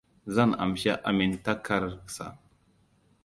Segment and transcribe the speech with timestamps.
[0.35, 1.83] Zan amshi amintakar
[2.15, 2.25] sa.